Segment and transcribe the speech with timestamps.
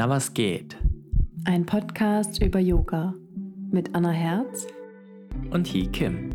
[0.00, 0.78] Na, was geht?
[1.44, 3.14] Ein Podcast über Yoga
[3.70, 4.66] mit Anna Herz
[5.50, 6.30] Und Hee Kim.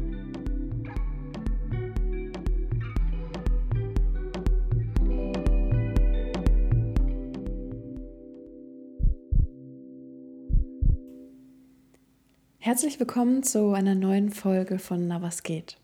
[12.59, 15.77] Herzlich willkommen zu einer neuen Folge von Na was geht.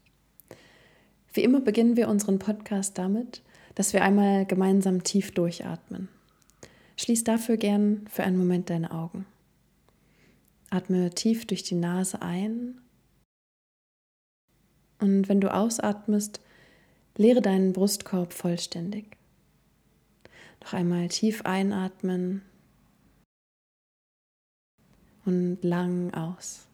[1.34, 3.42] Wie immer beginnen wir unseren Podcast damit,
[3.74, 6.10] dass wir einmal gemeinsam tief durchatmen.
[7.02, 9.26] Schließ dafür gern für einen Moment deine Augen.
[10.70, 12.80] Atme tief durch die Nase ein
[15.00, 16.42] und wenn du ausatmest,
[17.18, 19.18] leere deinen Brustkorb vollständig.
[20.62, 22.44] Noch einmal tief einatmen
[25.26, 26.68] und lang aus.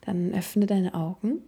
[0.00, 1.42] Dann öffne deine Augen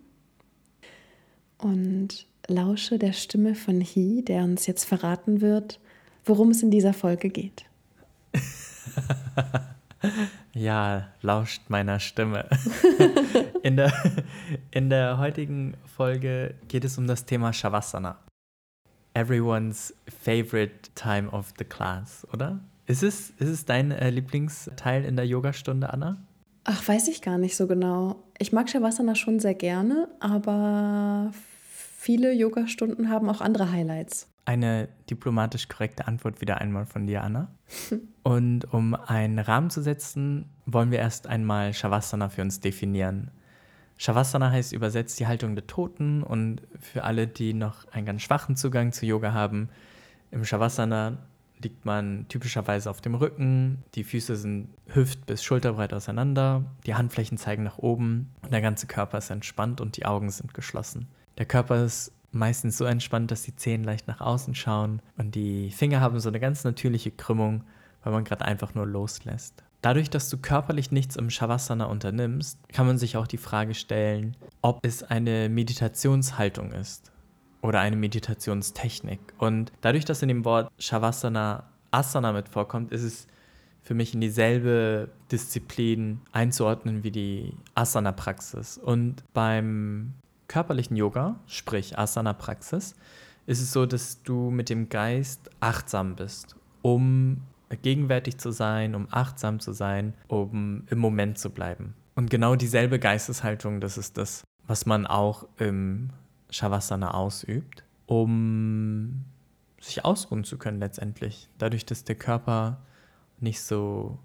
[1.56, 5.80] und lausche der Stimme von He, der uns jetzt verraten wird,
[6.24, 7.64] worum es in dieser Folge geht.
[10.54, 12.48] ja, lauscht meiner Stimme.
[13.62, 13.92] in, der,
[14.70, 18.18] in der heutigen Folge geht es um das Thema Shavasana.
[19.14, 22.60] Everyone's favorite time of the class, oder?
[22.86, 26.18] Ist es, ist es dein äh, Lieblingsteil in der Yogastunde, Anna?
[26.64, 28.24] Ach, weiß ich gar nicht so genau.
[28.38, 31.30] Ich mag Shavasana schon sehr gerne, aber
[32.04, 34.28] viele Yogastunden haben auch andere Highlights.
[34.44, 37.48] Eine diplomatisch korrekte Antwort wieder einmal von dir, Anna.
[38.22, 43.30] Und um einen Rahmen zu setzen, wollen wir erst einmal Shavasana für uns definieren.
[43.96, 48.56] Shavasana heißt übersetzt die Haltung der Toten und für alle, die noch einen ganz schwachen
[48.56, 49.68] Zugang zu Yoga haben,
[50.32, 51.18] im Shavasana
[51.62, 57.38] liegt man typischerweise auf dem Rücken, die Füße sind hüft- bis schulterbreit auseinander, die Handflächen
[57.38, 61.06] zeigen nach oben und der ganze Körper ist entspannt und die Augen sind geschlossen.
[61.38, 65.70] Der Körper ist meistens so entspannt, dass die Zehen leicht nach außen schauen und die
[65.70, 67.64] Finger haben so eine ganz natürliche Krümmung,
[68.02, 69.62] weil man gerade einfach nur loslässt.
[69.82, 74.36] Dadurch, dass du körperlich nichts im Shavasana unternimmst, kann man sich auch die Frage stellen,
[74.62, 77.12] ob es eine Meditationshaltung ist
[77.60, 79.20] oder eine Meditationstechnik.
[79.38, 83.26] Und dadurch, dass in dem Wort Shavasana Asana mit vorkommt, ist es
[83.82, 88.78] für mich in dieselbe Disziplin einzuordnen wie die Asana-Praxis.
[88.78, 90.14] Und beim
[90.54, 92.94] körperlichen Yoga, sprich Asana-Praxis,
[93.44, 97.42] ist es so, dass du mit dem Geist achtsam bist, um
[97.82, 101.94] gegenwärtig zu sein, um achtsam zu sein, um im Moment zu bleiben.
[102.14, 106.10] Und genau dieselbe Geisteshaltung, das ist das, was man auch im
[106.50, 109.24] Shavasana ausübt, um
[109.80, 112.78] sich ausruhen zu können letztendlich, dadurch, dass der Körper
[113.40, 114.20] nicht so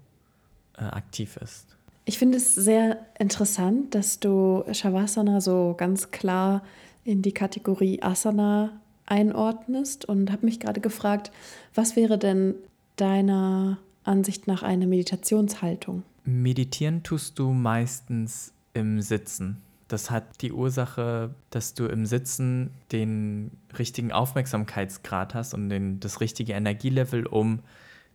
[0.78, 1.76] äh, aktiv ist.
[2.04, 6.62] Ich finde es sehr interessant, dass du Shavasana so ganz klar
[7.04, 11.30] in die Kategorie Asana einordnest und habe mich gerade gefragt,
[11.74, 12.54] was wäre denn
[12.96, 16.04] deiner Ansicht nach eine Meditationshaltung?
[16.24, 19.58] Meditieren tust du meistens im Sitzen.
[19.88, 26.20] Das hat die Ursache, dass du im Sitzen den richtigen Aufmerksamkeitsgrad hast und den, das
[26.20, 27.60] richtige Energielevel, um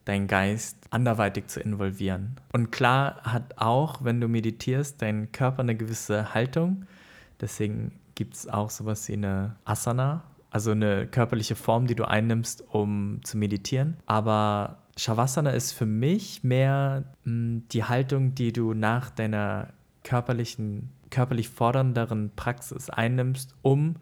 [0.06, 2.36] deinen Geist anderweitig zu involvieren.
[2.54, 6.86] Und klar hat auch, wenn du meditierst, dein Körper eine gewisse Haltung.
[7.42, 12.64] Deswegen gibt es auch sowas wie eine Asana, also eine körperliche Form, die du einnimmst,
[12.70, 13.98] um zu meditieren.
[14.06, 19.74] Aber Shavasana ist für mich mehr mh, hm, die Haltung, die du nach deiner
[20.04, 23.96] körperlichen, körperlich fordernderen Praxis einnimmst, um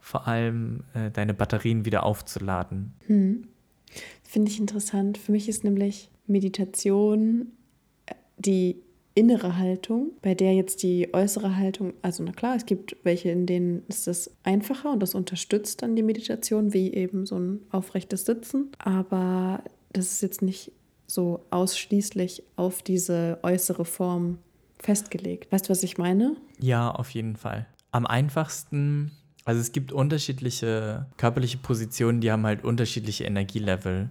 [0.00, 2.94] vor allem äh, deine Batterien wieder aufzuladen.
[3.06, 3.46] Hm.
[4.32, 5.18] Finde ich interessant.
[5.18, 7.52] Für mich ist nämlich Meditation
[8.06, 8.80] äh, die
[9.14, 13.44] innere Haltung, bei der jetzt die äußere Haltung, also na klar, es gibt welche, in
[13.44, 18.24] denen ist das einfacher und das unterstützt dann die Meditation, wie eben so ein aufrechtes
[18.24, 18.72] Sitzen.
[18.78, 19.62] Aber
[19.92, 20.72] das ist jetzt nicht
[21.06, 24.38] so ausschließlich auf diese äußere Form
[24.78, 25.52] festgelegt.
[25.52, 26.36] Weißt du, was ich meine?
[26.58, 27.66] Ja, auf jeden Fall.
[27.90, 29.12] Am einfachsten
[29.44, 34.10] also es gibt unterschiedliche körperliche Positionen, die haben halt unterschiedliche Energielevel.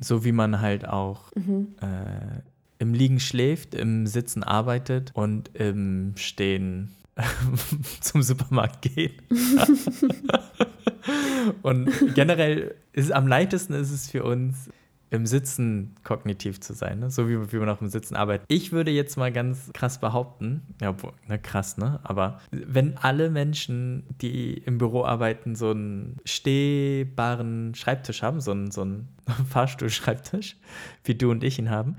[0.00, 1.74] So wie man halt auch mhm.
[1.80, 2.40] äh,
[2.78, 6.92] im Liegen schläft, im Sitzen arbeitet und im Stehen
[8.00, 9.22] zum Supermarkt geht.
[11.62, 14.70] und generell ist am leichtesten ist es für uns,
[15.16, 17.10] im Sitzen kognitiv zu sein, ne?
[17.10, 18.46] so wie, wie man auch im Sitzen arbeitet.
[18.48, 20.94] Ich würde jetzt mal ganz krass behaupten, ja,
[21.28, 22.00] ne, krass, ne?
[22.02, 28.70] Aber wenn alle Menschen, die im Büro arbeiten, so einen stehbaren Schreibtisch haben, so einen,
[28.70, 29.08] so einen
[29.48, 30.56] Fahrstuhlschreibtisch,
[31.04, 31.96] wie du und ich ihn haben,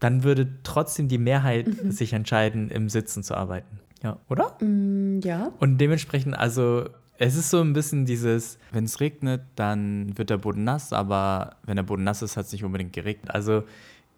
[0.00, 1.90] dann würde trotzdem die Mehrheit mhm.
[1.90, 3.80] sich entscheiden, im Sitzen zu arbeiten.
[4.02, 4.56] Ja, oder?
[4.60, 5.50] Mm, ja.
[5.58, 6.88] Und dementsprechend, also
[7.20, 11.56] Es ist so ein bisschen dieses, wenn es regnet, dann wird der Boden nass, aber
[11.64, 13.34] wenn der Boden nass ist, hat es nicht unbedingt geregnet.
[13.34, 13.64] Also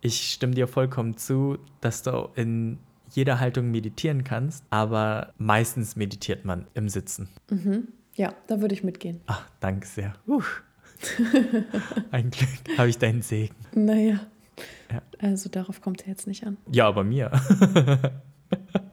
[0.02, 2.78] ich stimme dir vollkommen zu, dass du in
[3.10, 7.30] jeder Haltung meditieren kannst, aber meistens meditiert man im Sitzen.
[7.48, 7.88] Mhm.
[8.14, 9.22] Ja, da würde ich mitgehen.
[9.26, 10.12] Ach, danke sehr.
[10.28, 10.42] Uh.
[12.10, 13.54] Ein Glück habe ich deinen Segen.
[13.74, 14.20] Naja.
[14.92, 15.02] Ja.
[15.18, 16.58] Also darauf kommt er jetzt nicht an.
[16.70, 17.30] Ja, aber mir.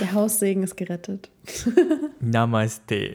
[0.00, 1.30] Der Haussegen ist gerettet.
[2.20, 3.14] Namaste.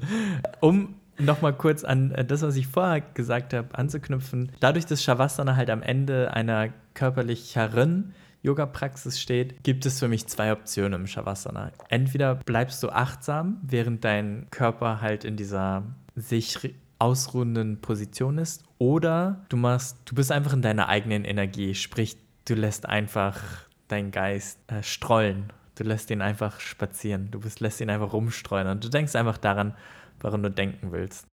[0.60, 4.52] Um nochmal kurz an das, was ich vorher gesagt habe, anzuknüpfen.
[4.60, 10.52] Dadurch, dass Shavasana halt am Ende einer körperlicheren Yoga-Praxis steht, gibt es für mich zwei
[10.52, 11.72] Optionen im Shavasana.
[11.88, 15.82] Entweder bleibst du achtsam, während dein Körper halt in dieser
[16.14, 22.16] sich ausruhenden Position ist, oder du machst, du bist einfach in deiner eigenen Energie, sprich,
[22.44, 23.40] du lässt einfach
[23.88, 25.52] deinen Geist äh, strollen.
[25.78, 27.30] Du lässt ihn einfach spazieren.
[27.30, 29.76] Du bist, lässt ihn einfach rumstreuen und du denkst einfach daran,
[30.18, 31.28] woran du denken willst.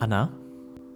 [0.00, 0.32] Anna,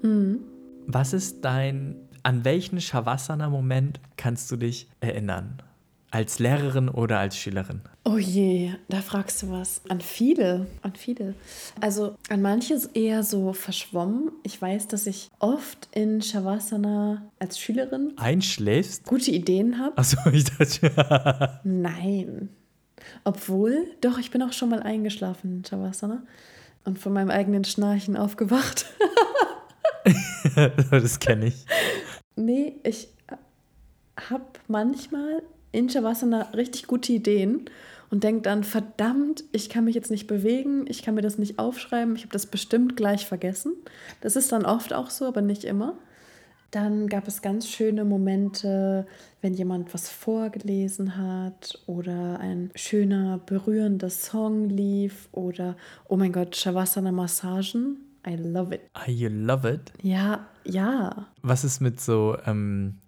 [0.03, 0.41] mhm.
[0.89, 5.63] was ist dein an welchen Shavasana-Moment kannst du dich erinnern?
[6.11, 7.81] Als Lehrerin oder als Schülerin?
[8.05, 9.81] Oh je, da fragst du was.
[9.89, 11.35] An viele, an viele.
[11.81, 14.31] Also an manche eher so verschwommen.
[14.45, 19.99] Ich weiß, dass ich oft in Shavasana als Schülerin einschläfst, gute Ideen habe.
[19.99, 21.61] Achso, ich dachte.
[21.65, 22.51] Nein.
[23.25, 26.23] Obwohl, doch, ich bin auch schon mal eingeschlafen in Shavasana
[26.85, 28.87] und von meinem eigenen Schnarchen aufgewacht.
[30.91, 31.67] das kenne ich.
[32.37, 33.09] Nee, ich
[34.31, 35.43] habe manchmal
[35.73, 37.69] in Shavasana richtig gute Ideen
[38.11, 41.59] und denke dann, verdammt, ich kann mich jetzt nicht bewegen, ich kann mir das nicht
[41.59, 43.73] aufschreiben, ich habe das bestimmt gleich vergessen.
[44.21, 45.95] Das ist dann oft auch so, aber nicht immer.
[46.71, 49.07] Dann gab es ganz schöne Momente,
[49.41, 55.77] wenn jemand was vorgelesen hat oder ein schöner, berührender Song lief oder,
[56.09, 57.99] oh mein Gott, Shavasana-Massagen.
[58.27, 58.81] I love it.
[58.95, 59.93] Ah, you love it?
[60.03, 61.29] Ja, ja.
[61.43, 62.99] Was ist mit so, ähm,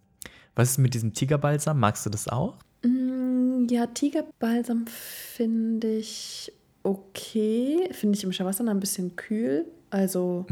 [0.58, 1.78] was ist mit diesem Tigerbalsam?
[1.78, 2.56] Magst du das auch?
[2.82, 6.52] Mm, ja, Tigerbalsam finde ich
[6.82, 7.88] okay.
[7.92, 9.66] Finde ich im Shavasana ein bisschen kühl.
[9.90, 10.46] Also,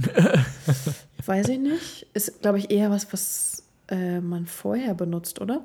[1.27, 2.07] weiß ich nicht.
[2.15, 5.65] Ist, glaube ich, eher was, was äh, man vorher benutzt, oder?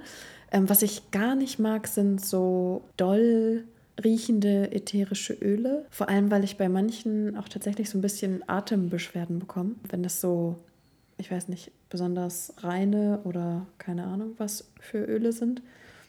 [0.52, 3.64] Ähm, was ich gar nicht mag, sind so doll
[4.04, 5.86] riechende ätherische Öle.
[5.90, 9.76] Vor allem, weil ich bei manchen auch tatsächlich so ein bisschen Atembeschwerden bekomme.
[9.88, 10.58] Wenn das so,
[11.18, 15.62] ich weiß nicht, besonders reine oder keine Ahnung was für Öle sind.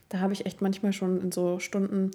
[0.09, 2.11] Da habe ich echt manchmal schon in so Stunden,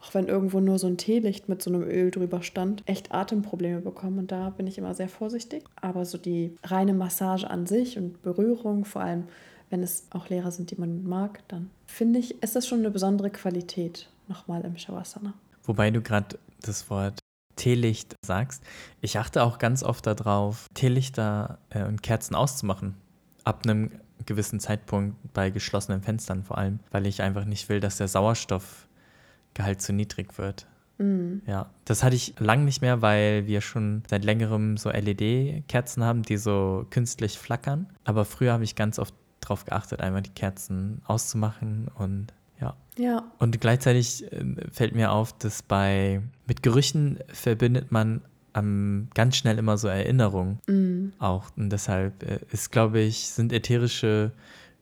[0.00, 3.80] auch wenn irgendwo nur so ein Teelicht mit so einem Öl drüber stand, echt Atemprobleme
[3.80, 4.18] bekommen.
[4.18, 5.64] Und da bin ich immer sehr vorsichtig.
[5.80, 9.24] Aber so die reine Massage an sich und Berührung, vor allem
[9.68, 12.90] wenn es auch Lehrer sind, die man mag, dann finde ich, ist das schon eine
[12.90, 15.34] besondere Qualität nochmal im Shavasana.
[15.64, 17.20] Wobei du gerade das Wort
[17.56, 18.62] Teelicht sagst.
[19.00, 22.94] Ich achte auch ganz oft darauf, Teelichter äh, und Kerzen auszumachen.
[23.44, 23.90] Ab einem
[24.26, 29.80] gewissen Zeitpunkt bei geschlossenen Fenstern vor allem, weil ich einfach nicht will, dass der Sauerstoffgehalt
[29.80, 30.66] zu niedrig wird.
[30.98, 31.38] Mm.
[31.46, 36.22] Ja, das hatte ich lang nicht mehr, weil wir schon seit längerem so LED-Kerzen haben,
[36.22, 37.86] die so künstlich flackern.
[38.04, 42.76] Aber früher habe ich ganz oft darauf geachtet, einmal die Kerzen auszumachen und ja.
[42.98, 43.24] Ja.
[43.38, 48.20] Und gleichzeitig äh, fällt mir auf, dass bei mit Gerüchen verbindet man
[48.54, 51.12] ähm, ganz schnell immer so Erinnerungen mm.
[51.18, 51.46] auch.
[51.56, 54.32] Und deshalb äh, ist, glaube ich, sind ätherische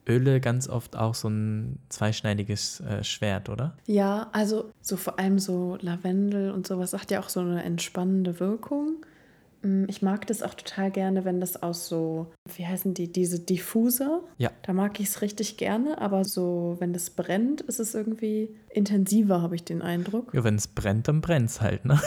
[0.08, 3.76] Öle ganz oft auch so ein zweischneidiges äh, Schwert, oder?
[3.86, 8.40] Ja, also so vor allem so Lavendel und sowas hat ja auch so eine entspannende
[8.40, 9.04] Wirkung.
[9.62, 13.40] Mm, ich mag das auch total gerne, wenn das aus so, wie heißen die, diese
[13.40, 14.22] Diffuser?
[14.36, 14.50] Ja.
[14.62, 19.42] Da mag ich es richtig gerne, aber so, wenn das brennt, ist es irgendwie intensiver,
[19.42, 20.32] habe ich den Eindruck.
[20.32, 22.00] Ja, wenn es brennt, dann brennt es halt, ne?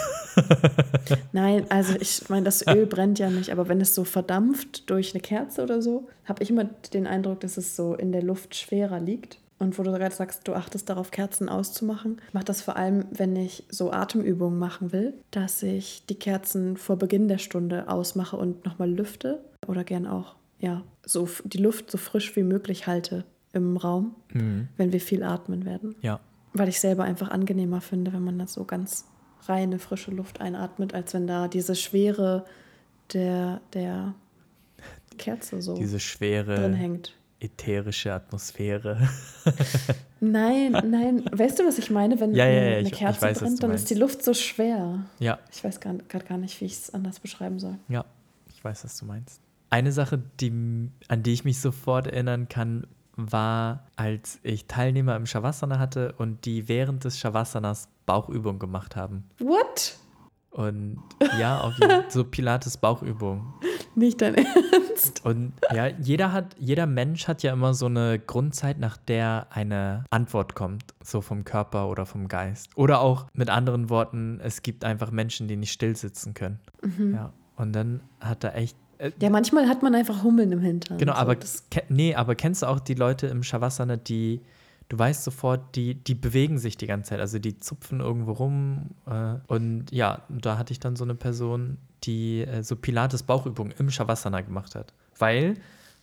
[1.32, 5.14] Nein, also ich meine, das Öl brennt ja nicht, aber wenn es so verdampft durch
[5.14, 8.54] eine Kerze oder so, habe ich immer den Eindruck, dass es so in der Luft
[8.54, 9.38] schwerer liegt.
[9.62, 12.20] Und wo du gerade sagst, du achtest darauf, Kerzen auszumachen.
[12.26, 16.76] Ich mache das vor allem, wenn ich so Atemübungen machen will, dass ich die Kerzen
[16.76, 19.40] vor Beginn der Stunde ausmache und nochmal lüfte.
[19.68, 24.66] Oder gern auch, ja, so die Luft so frisch wie möglich halte im Raum, Mhm.
[24.76, 25.94] wenn wir viel atmen werden.
[26.02, 26.18] Ja.
[26.54, 29.06] Weil ich selber einfach angenehmer finde, wenn man das so ganz
[29.46, 32.44] reine, frische Luft einatmet, als wenn da diese Schwere
[33.12, 34.14] der, der
[35.18, 37.14] Kerze so Diese schwere drin hängt.
[37.42, 39.08] Ätherische Atmosphäre.
[40.20, 41.24] Nein, nein.
[41.32, 42.20] Weißt du, was ich meine?
[42.20, 43.84] Wenn Ja, ja, ja, eine ich- ich Kerze weiß, was brennt, dann meinst.
[43.84, 45.00] ist die Luft so schwer.
[45.18, 47.76] ja, Ich weiß gerade gar nicht, wie ich es anders beschreiben soll.
[47.88, 48.04] ja,
[48.54, 49.40] ich weiß, was du meinst.
[49.70, 50.52] Eine Sache, die,
[51.08, 56.44] an die ich mich sofort erinnern kann, war, als ich Teilnehmer im Shavasana hatte und
[56.44, 59.24] die während des Shavasanas Bauchübungen gemacht haben.
[59.38, 59.96] What?
[60.50, 60.98] Und
[61.40, 61.74] ja, auf
[62.10, 63.54] so Pilates Bauchübung.
[63.94, 65.24] Nicht dein Ernst.
[65.24, 70.04] Und ja, jeder hat, jeder Mensch hat ja immer so eine Grundzeit, nach der eine
[70.10, 72.70] Antwort kommt, so vom Körper oder vom Geist.
[72.76, 76.58] Oder auch mit anderen Worten, es gibt einfach Menschen, die nicht still sitzen können.
[76.82, 77.14] Mhm.
[77.14, 77.32] Ja.
[77.56, 78.76] Und dann hat er echt.
[78.98, 80.98] Äh, Ja, manchmal hat man einfach Hummeln im Hintern.
[80.98, 84.40] genau, so, aber das, nee, aber kennst du auch die Leute im Shavasana, die
[84.88, 88.90] du weißt sofort, die, die bewegen sich die ganze Zeit, also die zupfen irgendwo rum.
[89.06, 93.74] Äh, und ja, da hatte ich dann so eine Person, die äh, so Pilates Bauchübungen
[93.78, 94.92] im Shavasana gemacht hat.
[95.18, 95.56] Weil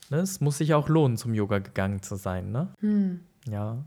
[0.09, 2.69] ne, es muss sich auch lohnen, zum Yoga gegangen zu sein, ne?
[2.79, 3.21] hm.
[3.49, 3.77] Ja.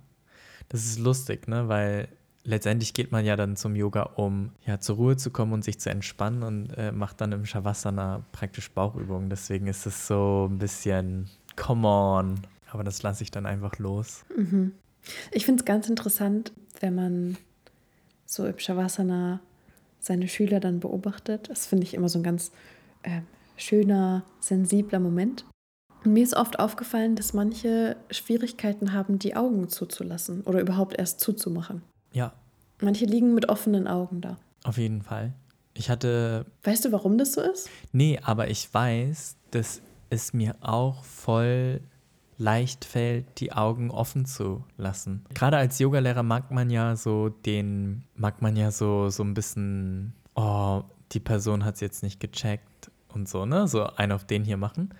[0.68, 1.68] Das ist lustig, ne?
[1.68, 2.08] Weil
[2.44, 5.78] letztendlich geht man ja dann zum Yoga, um ja zur Ruhe zu kommen und sich
[5.78, 9.28] zu entspannen und äh, macht dann im Shavasana praktisch Bauchübungen.
[9.28, 12.40] Deswegen ist es so ein bisschen, come on.
[12.70, 14.24] Aber das lasse ich dann einfach los.
[14.34, 14.72] Mhm.
[15.30, 17.36] Ich finde es ganz interessant, wenn man
[18.26, 19.40] so im Shavasana
[20.00, 21.48] seine Schüler dann beobachtet.
[21.50, 22.50] Das finde ich immer so ein ganz
[23.02, 23.20] äh,
[23.56, 25.44] schöner, sensibler Moment.
[26.04, 31.20] Und mir ist oft aufgefallen, dass manche Schwierigkeiten haben, die Augen zuzulassen oder überhaupt erst
[31.20, 31.82] zuzumachen.
[32.12, 32.32] Ja,
[32.80, 34.36] Manche liegen mit offenen Augen da.
[34.64, 35.32] auf jeden Fall.
[35.74, 37.70] Ich hatte Weißt du, warum das so ist?
[37.92, 39.80] Nee, aber ich weiß, dass
[40.10, 41.80] es mir auch voll
[42.42, 45.24] leicht fällt, die Augen offen zu lassen.
[45.34, 50.12] Gerade als Yogalehrer mag man ja so den, mag man ja so, so ein bisschen,
[50.34, 50.82] oh,
[51.12, 53.68] die Person hat es jetzt nicht gecheckt und so, ne?
[53.68, 54.92] So einen auf den hier machen.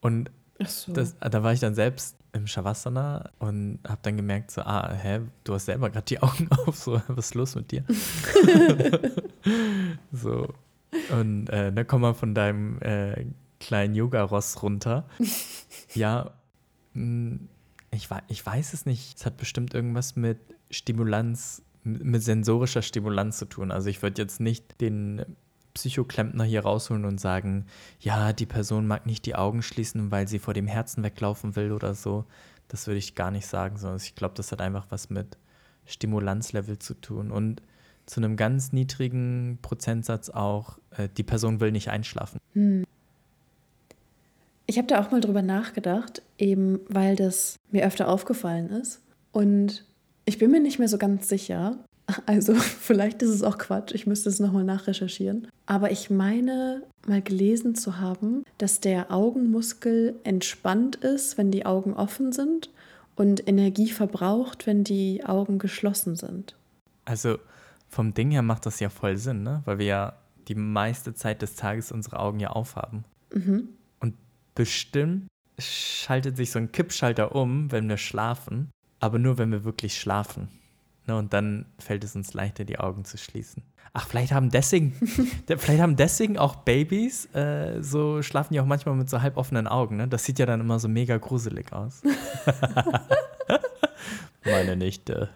[0.00, 0.30] Und
[0.64, 0.92] so.
[0.92, 5.20] das, da war ich dann selbst im Shavasana und habe dann gemerkt, so, ah, hä,
[5.44, 7.84] du hast selber gerade die Augen auf, so, was ist los mit dir?
[10.12, 10.54] so.
[11.10, 13.26] Und äh, dann komm mal von deinem äh,
[13.58, 15.08] kleinen Yoga-Ross runter.
[15.94, 16.30] ja,
[16.94, 19.18] ich, wei- ich weiß es nicht.
[19.18, 20.38] Es hat bestimmt irgendwas mit
[20.70, 23.70] Stimulanz, mit mit sensorischer Stimulanz zu tun.
[23.70, 25.24] Also ich würde jetzt nicht den
[25.74, 27.66] Psychoklempner hier rausholen und sagen,
[28.00, 31.72] ja, die Person mag nicht die Augen schließen, weil sie vor dem Herzen weglaufen will
[31.72, 32.24] oder so.
[32.68, 35.36] Das würde ich gar nicht sagen, sondern ich glaube, das hat einfach was mit
[35.84, 37.60] Stimulanzlevel zu tun und
[38.06, 42.38] zu einem ganz niedrigen Prozentsatz auch, äh, die Person will nicht einschlafen.
[42.52, 42.84] Hm.
[44.66, 49.00] Ich habe da auch mal drüber nachgedacht, eben weil das mir öfter aufgefallen ist.
[49.32, 49.84] Und
[50.24, 51.78] ich bin mir nicht mehr so ganz sicher.
[52.26, 55.48] Also vielleicht ist es auch Quatsch, ich müsste es nochmal nachrecherchieren.
[55.64, 61.94] Aber ich meine mal gelesen zu haben, dass der Augenmuskel entspannt ist, wenn die Augen
[61.94, 62.68] offen sind
[63.16, 66.56] und Energie verbraucht, wenn die Augen geschlossen sind.
[67.06, 67.38] Also
[67.88, 69.62] vom Ding her macht das ja voll Sinn, ne?
[69.64, 70.16] weil wir ja
[70.48, 73.04] die meiste Zeit des Tages unsere Augen ja aufhaben.
[73.32, 73.68] Mhm.
[74.54, 75.26] Bestimmt
[75.58, 78.70] schaltet sich so ein Kippschalter um, wenn wir schlafen,
[79.00, 80.48] aber nur, wenn wir wirklich schlafen.
[81.06, 83.62] Ne, und dann fällt es uns leichter, die Augen zu schließen.
[83.92, 84.94] Ach, vielleicht haben deswegen,
[85.48, 89.68] de- vielleicht haben deswegen auch Babys, äh, so schlafen die auch manchmal mit so halboffenen
[89.68, 89.96] Augen.
[89.98, 90.08] Ne?
[90.08, 92.02] Das sieht ja dann immer so mega gruselig aus.
[94.44, 95.28] Meine Nichte.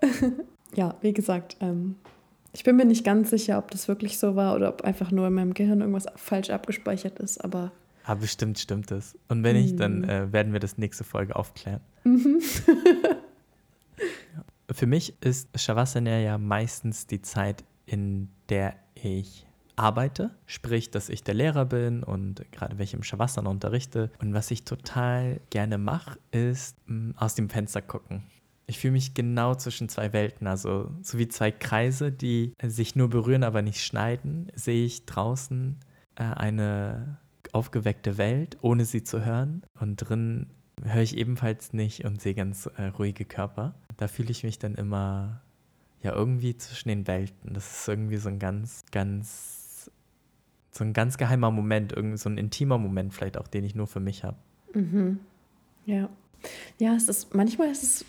[0.76, 1.96] Ja, wie gesagt, ähm,
[2.52, 5.26] ich bin mir nicht ganz sicher, ob das wirklich so war oder ob einfach nur
[5.26, 7.72] in meinem Gehirn irgendwas falsch abgespeichert ist, aber
[8.04, 9.16] Ah, bestimmt stimmt es.
[9.28, 10.08] Und wenn nicht, dann Mhm.
[10.08, 11.80] äh, werden wir das nächste Folge aufklären.
[12.04, 12.10] Ja.
[14.72, 21.24] Für mich ist Shavasana ja meistens die Zeit, in der ich arbeite, sprich, dass ich
[21.24, 24.10] der Lehrer bin und gerade welche im Shavasana unterrichte.
[24.20, 28.22] Und was ich total gerne mache, ist mh, aus dem Fenster gucken.
[28.66, 33.08] Ich fühle mich genau zwischen zwei Welten, also so wie zwei Kreise, die sich nur
[33.10, 35.76] berühren, aber nicht schneiden, sehe ich draußen
[36.14, 37.18] äh, eine
[37.54, 39.62] aufgeweckte Welt, ohne sie zu hören.
[39.78, 40.46] Und drin
[40.82, 43.74] höre ich ebenfalls nicht und sehe ganz äh, ruhige Körper.
[43.96, 45.42] Da fühle ich mich dann immer
[46.02, 47.54] ja irgendwie zwischen den Welten.
[47.54, 49.90] Das ist irgendwie so ein ganz, ganz,
[50.70, 53.86] so ein ganz geheimer Moment, irgendwie so ein intimer Moment vielleicht auch, den ich nur
[53.86, 54.36] für mich habe.
[54.74, 55.20] mhm.
[55.86, 56.08] ja.
[56.78, 58.04] Ja, es ist, manchmal ist es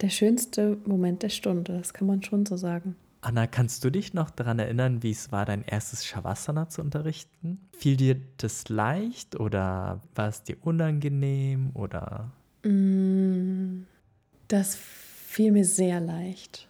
[0.00, 2.96] der schönste Moment der Stunde, das kann man schon so sagen.
[3.24, 7.58] Anna, kannst du dich noch daran erinnern, wie es war, dein erstes Shavasana zu unterrichten?
[7.72, 12.30] Fiel dir das leicht oder war es dir unangenehm oder
[12.64, 13.84] Mm,
[14.48, 16.68] Das fiel mir sehr leicht.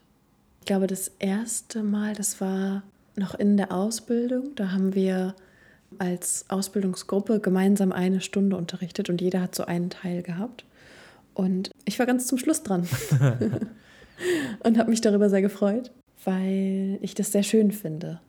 [0.61, 2.83] Ich glaube, das erste Mal, das war
[3.17, 4.55] noch in der Ausbildung.
[4.57, 5.35] Da haben wir
[5.99, 10.65] als Ausbildungsgruppe gemeinsam eine Stunde unterrichtet und jeder hat so einen Teil gehabt.
[11.35, 12.89] Und ich war ganz zum Schluss dran
[14.65, 15.93] und habe mich darüber sehr gefreut,
[16.25, 18.21] weil ich das sehr schön finde,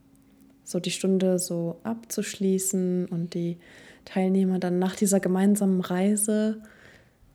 [0.63, 3.57] so die Stunde so abzuschließen und die
[4.05, 6.61] Teilnehmer dann nach dieser gemeinsamen Reise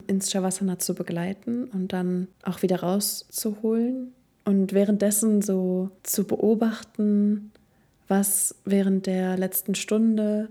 [0.07, 4.13] ins Shavasana zu begleiten und dann auch wieder rauszuholen
[4.45, 7.53] und währenddessen so zu beobachten,
[8.09, 10.49] was während der letzten Stunde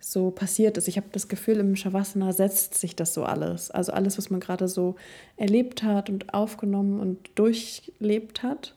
[0.00, 0.88] so passiert ist.
[0.88, 3.70] Ich habe das Gefühl, im Shavasana setzt sich das so alles.
[3.70, 4.94] Also alles, was man gerade so
[5.36, 8.74] erlebt hat und aufgenommen und durchlebt hat,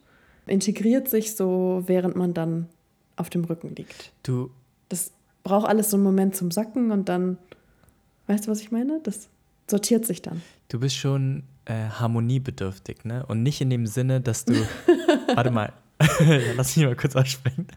[0.51, 2.67] integriert sich so, während man dann
[3.15, 4.11] auf dem Rücken liegt.
[4.23, 4.51] Du.
[4.89, 5.11] Das
[5.43, 7.37] braucht alles so einen Moment zum Sacken und dann,
[8.27, 8.99] weißt du, was ich meine?
[9.03, 9.29] Das
[9.69, 10.41] sortiert sich dann.
[10.67, 13.25] Du bist schon äh, harmoniebedürftig, ne?
[13.25, 14.53] Und nicht in dem Sinne, dass du.
[15.35, 15.73] warte mal.
[16.55, 17.67] Lass mich mal kurz aussprechen.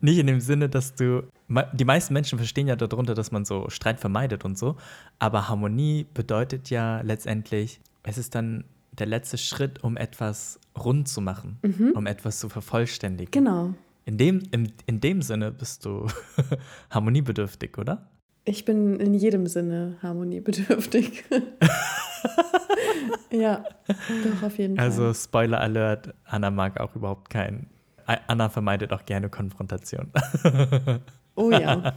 [0.00, 1.24] Nicht in dem Sinne, dass du.
[1.72, 4.76] Die meisten Menschen verstehen ja darunter, dass man so Streit vermeidet und so.
[5.18, 11.20] Aber Harmonie bedeutet ja letztendlich, es ist dann der letzte Schritt, um etwas rund zu
[11.20, 11.92] machen, mhm.
[11.94, 13.30] um etwas zu vervollständigen.
[13.30, 13.74] Genau.
[14.04, 16.06] In dem, in, in dem Sinne bist du
[16.90, 18.08] harmoniebedürftig, oder?
[18.44, 21.24] Ich bin in jedem Sinne harmoniebedürftig.
[23.30, 25.08] ja, doch, auf jeden also, Fall.
[25.08, 27.68] Also, Spoiler Alert: Anna mag auch überhaupt keinen.
[28.04, 30.10] Anna vermeidet auch gerne Konfrontation.
[31.36, 31.94] oh ja.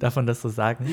[0.00, 0.88] darf man das so sagen?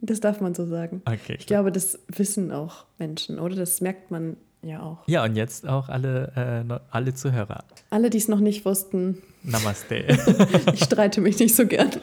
[0.00, 1.02] Das darf man so sagen.
[1.04, 1.34] Okay.
[1.36, 3.56] Ich glaube, das wissen auch Menschen, oder?
[3.56, 4.36] Das merkt man
[4.66, 5.06] ja auch.
[5.06, 7.64] Ja, und jetzt auch alle, äh, alle Zuhörer.
[7.90, 9.22] Alle, die es noch nicht wussten.
[9.42, 9.96] Namaste.
[10.74, 11.90] ich streite mich nicht so gern.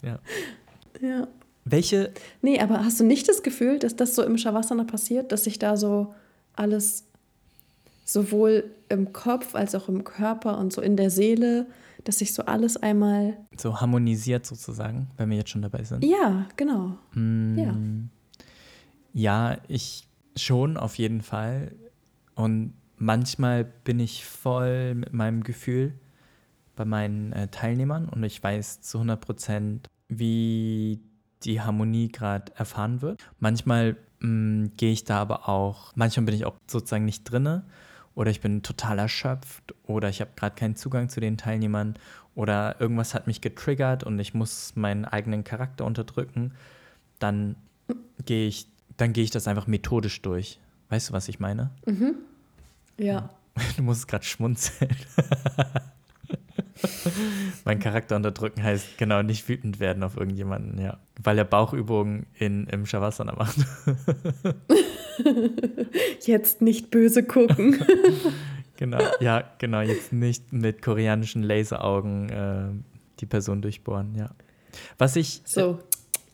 [0.00, 0.20] Ja.
[1.00, 1.26] Ja.
[1.64, 2.12] Welche?
[2.40, 5.58] Nee, aber hast du nicht das Gefühl, dass das so im Shavasana passiert, dass sich
[5.58, 6.14] da so
[6.54, 7.04] alles
[8.04, 11.66] sowohl im Kopf als auch im Körper und so in der Seele,
[12.04, 13.36] dass sich so alles einmal.
[13.56, 16.04] So harmonisiert sozusagen, wenn wir jetzt schon dabei sind?
[16.04, 16.96] Ja, genau.
[17.12, 17.74] Mm, ja.
[19.12, 20.07] Ja, ich
[20.38, 21.72] schon auf jeden Fall.
[22.34, 25.94] Und manchmal bin ich voll mit meinem Gefühl
[26.76, 31.00] bei meinen äh, Teilnehmern und ich weiß zu 100 Prozent, wie
[31.42, 33.20] die Harmonie gerade erfahren wird.
[33.40, 37.64] Manchmal mm, gehe ich da aber auch, manchmal bin ich auch sozusagen nicht drinne
[38.14, 41.94] oder ich bin total erschöpft oder ich habe gerade keinen Zugang zu den Teilnehmern
[42.34, 46.52] oder irgendwas hat mich getriggert und ich muss meinen eigenen Charakter unterdrücken,
[47.18, 47.56] dann
[48.24, 48.68] gehe ich,
[48.98, 50.60] dann gehe ich das einfach methodisch durch.
[50.90, 51.70] Weißt du, was ich meine?
[51.86, 52.16] Mhm.
[52.98, 53.30] Ja.
[53.76, 54.94] Du musst gerade schmunzeln.
[57.64, 60.98] mein Charakter unterdrücken heißt genau nicht wütend werden auf irgendjemanden, ja.
[61.20, 63.56] Weil er Bauchübungen in, im Shavasana macht.
[66.20, 67.80] Jetzt nicht böse gucken.
[68.76, 72.68] genau, ja, genau, jetzt nicht mit koreanischen Laseraugen äh,
[73.18, 74.30] die Person durchbohren, ja.
[74.98, 75.80] Was ich, so.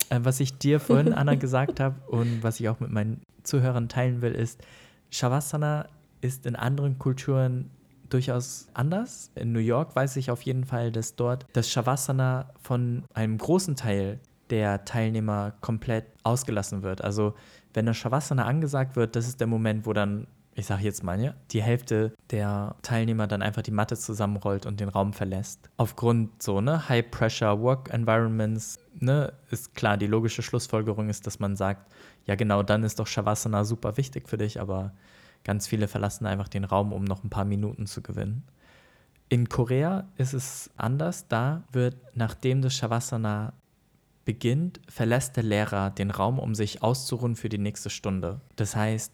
[0.09, 3.89] Äh, was ich dir vorhin, Anna, gesagt habe und was ich auch mit meinen Zuhörern
[3.89, 4.61] teilen will, ist,
[5.09, 5.87] Shavasana
[6.21, 7.69] ist in anderen Kulturen
[8.09, 9.31] durchaus anders.
[9.35, 13.75] In New York weiß ich auf jeden Fall, dass dort das Shavasana von einem großen
[13.75, 17.03] Teil der Teilnehmer komplett ausgelassen wird.
[17.03, 17.33] Also
[17.73, 21.21] wenn das Shavasana angesagt wird, das ist der Moment, wo dann, ich sage jetzt mal,
[21.21, 25.69] ja, die Hälfte der Teilnehmer dann einfach die Matte zusammenrollt und den Raum verlässt.
[25.77, 31.55] Aufgrund so, ne, High-Pressure Work Environments, ne, ist klar, die logische Schlussfolgerung ist, dass man
[31.55, 31.91] sagt,
[32.25, 34.93] ja genau, dann ist doch Shavasana super wichtig für dich, aber
[35.45, 38.43] Ganz viele verlassen einfach den Raum, um noch ein paar Minuten zu gewinnen.
[39.29, 41.27] In Korea ist es anders.
[41.27, 43.53] Da wird, nachdem das Shavasana
[44.25, 48.41] beginnt, verlässt der Lehrer den Raum, um sich auszuruhen für die nächste Stunde.
[48.55, 49.13] Das heißt,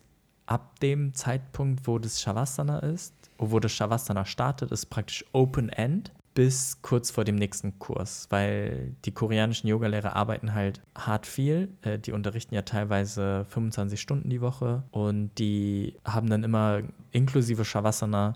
[0.52, 6.12] ab dem Zeitpunkt, wo das Shavasana ist, wo das Shavasana startet, ist praktisch Open End
[6.34, 11.70] bis kurz vor dem nächsten Kurs, weil die koreanischen Yogalehrer arbeiten halt hart viel.
[11.84, 17.64] Äh, die unterrichten ja teilweise 25 Stunden die Woche und die haben dann immer inklusive
[17.64, 18.34] Shavasana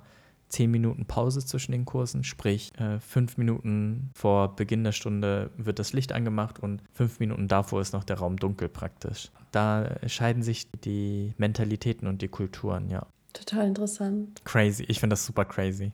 [0.56, 5.80] 10 Minuten Pause zwischen den Kursen, sprich äh, fünf Minuten vor Beginn der Stunde wird
[5.80, 9.32] das Licht angemacht und fünf Minuten davor ist noch der Raum dunkel praktisch.
[9.52, 13.06] Da scheiden sich die Mentalitäten und die Kulturen, ja.
[13.34, 14.46] Total interessant.
[14.46, 15.92] Crazy, ich finde das super crazy.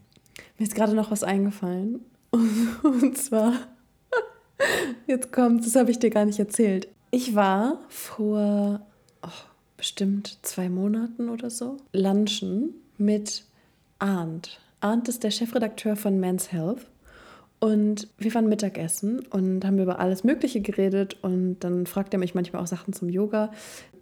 [0.59, 2.01] Mir ist gerade noch was eingefallen.
[2.83, 3.53] Und zwar,
[5.07, 6.87] jetzt kommt, das habe ich dir gar nicht erzählt.
[7.09, 8.79] Ich war vor
[9.23, 9.27] oh,
[9.75, 13.43] bestimmt zwei Monaten oder so lunchen mit
[14.01, 14.59] Arndt.
[14.79, 16.87] Arndt ist der Chefredakteur von Men's Health.
[17.59, 21.17] Und wir waren Mittagessen und haben über alles Mögliche geredet.
[21.21, 23.51] Und dann fragt er mich manchmal auch Sachen zum Yoga.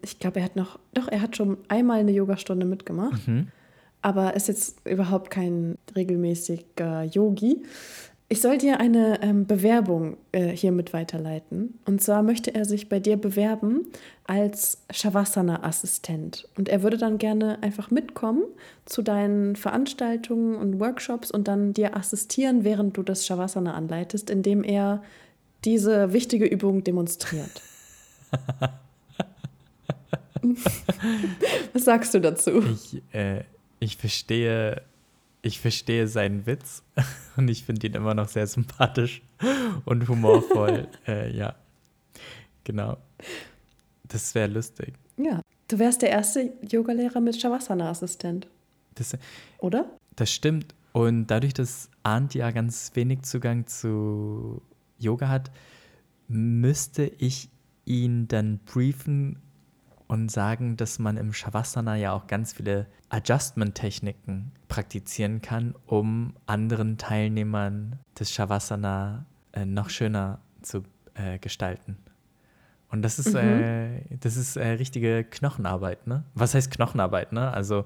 [0.02, 3.28] Ich glaube, er hat noch, doch, er hat schon einmal eine Yogastunde mitgemacht.
[3.28, 3.52] Mhm
[4.02, 7.64] aber ist jetzt überhaupt kein regelmäßiger Yogi.
[8.32, 11.80] Ich soll dir eine ähm, Bewerbung äh, hiermit weiterleiten.
[11.86, 13.88] Und zwar möchte er sich bei dir bewerben
[14.28, 16.48] als Shavasana-Assistent.
[16.56, 18.44] Und er würde dann gerne einfach mitkommen
[18.86, 24.64] zu deinen Veranstaltungen und Workshops und dann dir assistieren, während du das Shavasana anleitest, indem
[24.64, 25.02] er
[25.66, 27.64] diese wichtige Übung demonstriert.
[31.74, 32.62] Was sagst du dazu?
[32.62, 33.44] Ich, äh,
[33.80, 34.84] ich verstehe,
[35.42, 36.84] ich verstehe seinen Witz
[37.38, 39.22] und ich finde ihn immer noch sehr sympathisch
[39.86, 40.88] und humorvoll.
[41.08, 41.56] äh, ja,
[42.64, 42.98] genau.
[44.04, 44.94] Das wäre lustig.
[45.18, 48.48] Ja, du wärst der erste Yogalehrer mit Shavasana-Assistent.
[49.60, 49.90] Oder?
[50.16, 50.74] Das stimmt.
[50.92, 54.62] Und dadurch, dass Arndt ja ganz wenig Zugang zu
[54.98, 55.52] Yoga hat,
[56.28, 57.50] müsste ich
[57.86, 59.40] ihn dann briefen
[60.10, 66.98] und sagen, dass man im Shavasana ja auch ganz viele Adjustment-Techniken praktizieren kann, um anderen
[66.98, 71.96] Teilnehmern des Shavasana äh, noch schöner zu äh, gestalten.
[72.90, 73.40] Und das ist, mhm.
[73.40, 76.24] äh, das ist äh, richtige Knochenarbeit, ne?
[76.34, 77.52] Was heißt Knochenarbeit, ne?
[77.52, 77.86] Also,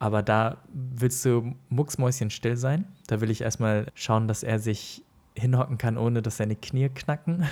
[0.00, 2.84] aber da willst du mucksmäuschen still sein.
[3.06, 5.04] Da will ich erstmal schauen, dass er sich
[5.36, 7.44] hinhocken kann, ohne dass seine Knie knacken.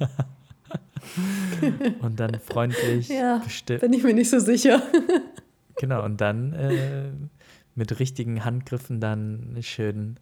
[2.00, 3.80] und dann freundlich ja, bestimmt.
[3.80, 4.82] Bin ich mir nicht so sicher.
[5.76, 7.10] genau, und dann äh,
[7.74, 10.18] mit richtigen Handgriffen dann schön ein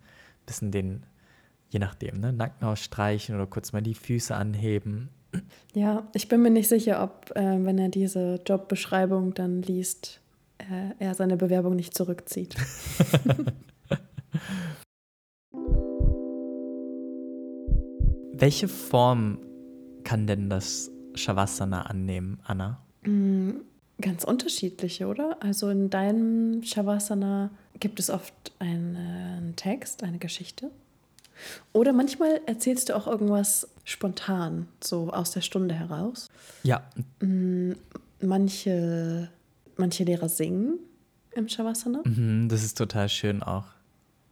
[0.46, 1.04] bisschen den,
[1.70, 5.08] je nachdem, ne, Nacken ausstreichen oder kurz mal die Füße anheben.
[5.74, 10.20] Ja, ich bin mir nicht sicher, ob, äh, wenn er diese Jobbeschreibung dann liest,
[10.58, 12.54] äh, er seine Bewerbung nicht zurückzieht.
[18.36, 19.38] Welche Form
[20.04, 22.80] kann denn das Shavasana annehmen, Anna?
[23.02, 23.50] Mm,
[24.00, 25.36] ganz unterschiedliche, oder?
[25.40, 30.70] Also in deinem Shavasana gibt es oft einen Text, eine Geschichte.
[31.72, 36.30] Oder manchmal erzählst du auch irgendwas spontan, so aus der Stunde heraus.
[36.62, 36.82] Ja.
[37.20, 37.72] Mm,
[38.20, 39.28] manche,
[39.76, 40.78] manche Lehrer singen
[41.34, 42.02] im Shavasana.
[42.04, 43.66] Mhm, das ist total schön auch.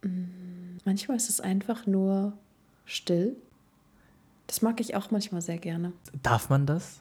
[0.01, 2.33] Mm, manchmal ist es einfach nur
[2.85, 3.35] still
[4.53, 5.93] das mag ich auch manchmal sehr gerne.
[6.21, 6.99] Darf man das?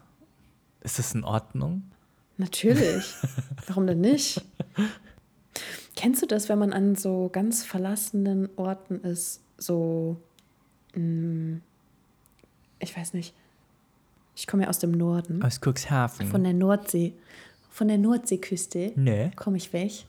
[0.80, 1.82] Ist das in Ordnung?
[2.38, 3.12] Natürlich.
[3.66, 4.42] Warum denn nicht?
[5.94, 10.16] Kennst du das, wenn man an so ganz verlassenen Orten ist, so,
[10.94, 11.62] mh, mm,
[12.78, 13.34] ich weiß nicht,
[14.34, 15.42] ich komme ja aus dem Norden.
[15.42, 16.28] Aus Cuxhaven.
[16.28, 17.12] Von der Nordsee.
[17.68, 19.30] Von der Nordseeküste nee.
[19.36, 20.06] komme ich weg.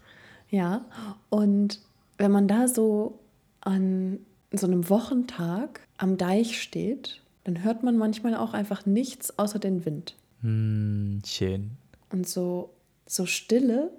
[0.49, 0.85] Ja.
[1.29, 1.81] Und
[2.17, 3.19] wenn man da so
[3.59, 4.19] an
[4.53, 9.85] so einem Wochentag am Deich steht dann hört man manchmal auch einfach nichts außer den
[9.85, 10.15] Wind.
[10.41, 11.71] Mm, schön.
[12.11, 12.73] Und so,
[13.05, 13.91] so Stille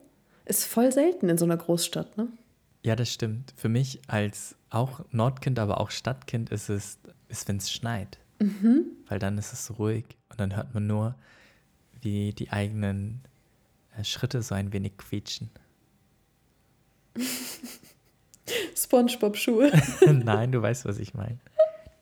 [0.44, 2.28] ist voll selten in so einer Großstadt, ne?
[2.82, 3.54] Ja, das stimmt.
[3.56, 8.18] Für mich als auch Nordkind, aber auch Stadtkind ist es, ist, wenn es schneit.
[8.40, 8.84] Mhm.
[9.08, 11.14] Weil dann ist es ruhig und dann hört man nur,
[12.02, 13.22] wie die eigenen
[13.96, 15.48] äh, Schritte so ein wenig quietschen.
[18.76, 19.72] Spongebob-Schuhe.
[20.12, 21.38] Nein, du weißt, was ich meine.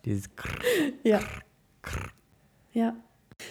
[0.05, 0.59] Dieses Krr,
[1.05, 1.21] Ja.
[1.83, 2.09] Krr.
[2.73, 2.95] Ja.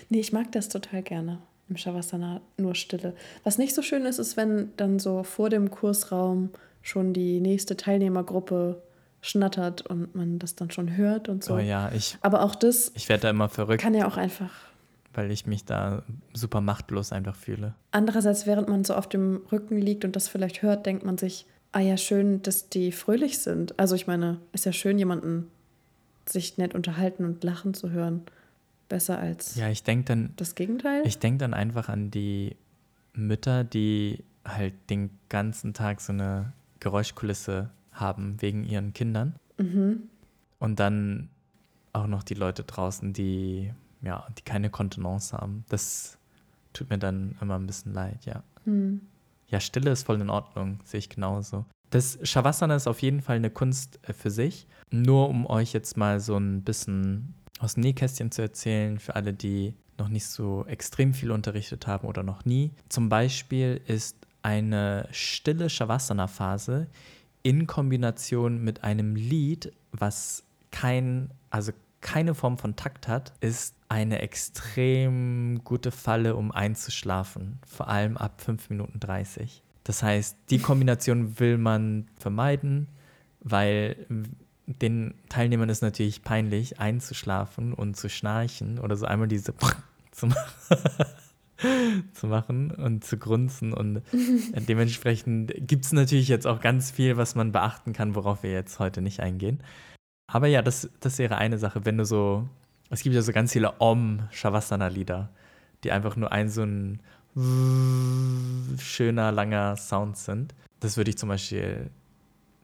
[0.10, 1.40] Nee, ich mag das total gerne.
[1.70, 3.16] Im Shavasana nur Stille.
[3.44, 6.50] Was nicht so schön ist, ist, wenn dann so vor dem Kursraum
[6.82, 8.82] schon die nächste Teilnehmergruppe
[9.22, 11.56] schnattert und man das dann schon hört und so.
[11.56, 12.18] Oh ja, ich.
[12.22, 12.92] Aber auch das.
[12.96, 13.82] Ich werde da immer verrückt.
[13.82, 14.52] Kann ja auch einfach.
[15.14, 17.76] Weil ich mich da super machtlos einfach fühle.
[17.92, 21.46] Andererseits, während man so auf dem Rücken liegt und das vielleicht hört, denkt man sich,
[21.72, 23.78] ah ja, schön, dass die fröhlich sind.
[23.80, 25.52] Also ich meine, ist ja schön, jemanden
[26.32, 28.24] sich nett unterhalten und lachen zu hören,
[28.90, 31.04] besser als ja, ich denk dann, das Gegenteil.
[31.06, 32.56] Ich denke dann einfach an die
[33.14, 39.36] Mütter, die halt den ganzen Tag so eine Geräuschkulisse haben wegen ihren Kindern.
[39.58, 40.04] Mhm.
[40.60, 41.30] Und dann
[41.94, 45.66] auch noch die Leute draußen, die, ja, die keine Kontenance haben.
[45.70, 46.18] Das
[46.74, 48.44] tut mir dann immer ein bisschen leid, ja.
[48.66, 49.02] Mhm.
[49.48, 51.66] Ja, Stille ist voll in Ordnung, sehe ich genauso.
[51.92, 54.68] Das Shavasana ist auf jeden Fall eine Kunst äh, für sich.
[54.90, 59.34] Nur um euch jetzt mal so ein bisschen aus dem Nähkästchen zu erzählen, für alle,
[59.34, 62.72] die noch nicht so extrem viel unterrichtet haben oder noch nie.
[62.90, 66.88] Zum Beispiel ist eine stille Shavasana-Phase
[67.44, 74.20] in Kombination mit einem Lied, was kein, also keine Form von Takt hat, ist eine
[74.20, 77.60] extrem gute Falle, um einzuschlafen.
[77.68, 79.62] Vor allem ab 5 Minuten 30.
[79.84, 82.88] Das heißt, die Kombination will man vermeiden,
[83.40, 83.96] weil
[84.66, 89.54] den Teilnehmern ist natürlich peinlich, einzuschlafen und zu schnarchen oder so einmal diese
[90.12, 90.30] zu,
[92.14, 93.74] zu machen und zu grunzen.
[93.74, 94.02] Und
[94.68, 98.80] dementsprechend gibt es natürlich jetzt auch ganz viel, was man beachten kann, worauf wir jetzt
[98.80, 99.62] heute nicht eingehen.
[100.28, 102.48] Aber ja, das, das wäre eine Sache, wenn du so,
[102.90, 105.30] es gibt ja so ganz viele Om-Shavasana-Lieder,
[105.84, 107.02] die einfach nur ein so ein
[107.36, 110.54] schöner, langer Sound sind.
[110.80, 111.90] Das würde ich zum Beispiel,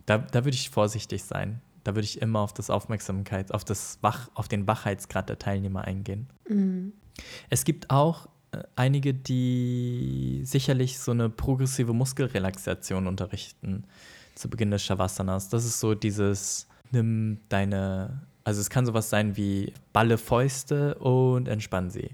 [0.05, 1.61] da, da würde ich vorsichtig sein.
[1.83, 5.85] Da würde ich immer auf das Aufmerksamkeit, auf das Wach, auf den Wachheitsgrad der Teilnehmer
[5.85, 6.27] eingehen.
[6.49, 6.91] Mhm.
[7.49, 13.85] Es gibt auch äh, einige, die sicherlich so eine progressive Muskelrelaxation unterrichten
[14.35, 15.49] zu Beginn des Shavasanas.
[15.49, 21.47] Das ist so dieses, nimm deine, also es kann sowas sein wie balle Fäuste und
[21.47, 22.11] entspann sie.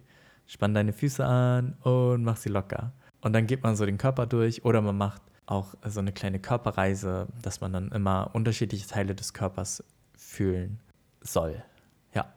[0.48, 2.92] Spann deine Füße an und mach sie locker.
[3.22, 6.40] Und dann geht man so den Körper durch oder man macht auch so eine kleine
[6.40, 9.84] Körperreise, dass man dann immer unterschiedliche Teile des Körpers
[10.18, 10.80] fühlen
[11.22, 11.64] soll.
[12.14, 12.34] Ja.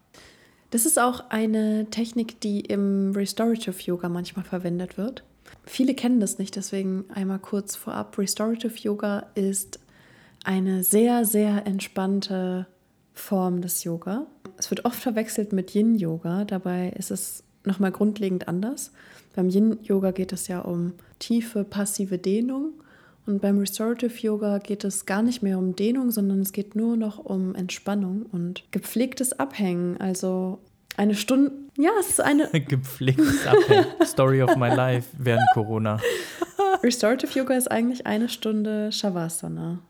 [0.70, 5.24] Das ist auch eine Technik, die im Restorative Yoga manchmal verwendet wird.
[5.64, 8.18] Viele kennen das nicht, deswegen einmal kurz vorab.
[8.18, 9.80] Restorative Yoga ist
[10.44, 12.66] eine sehr, sehr entspannte
[13.12, 14.26] Form des Yoga.
[14.58, 18.92] Es wird oft verwechselt mit Yin-Yoga, dabei ist es nochmal grundlegend anders.
[19.34, 22.72] Beim Yin-Yoga geht es ja um tiefe, passive Dehnung
[23.26, 26.96] und beim Restorative Yoga geht es gar nicht mehr um Dehnung, sondern es geht nur
[26.96, 30.00] noch um Entspannung und gepflegtes Abhängen.
[30.00, 30.60] Also
[30.96, 32.48] eine Stunde, ja, es ist eine.
[32.52, 33.86] gepflegtes Abhängen.
[34.04, 36.00] Story of my life während Corona.
[36.84, 39.80] Restorative Yoga ist eigentlich eine Stunde Shavasana.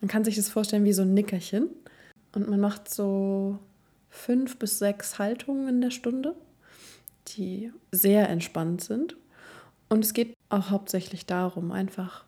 [0.00, 1.68] Man kann sich das vorstellen wie so ein Nickerchen.
[2.34, 3.58] Und man macht so
[4.10, 6.36] fünf bis sechs Haltungen in der Stunde,
[7.36, 9.16] die sehr entspannt sind.
[9.88, 12.24] Und es geht auch hauptsächlich darum, einfach